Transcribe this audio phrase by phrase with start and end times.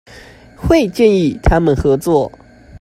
[0.57, 2.31] 會建議他們合作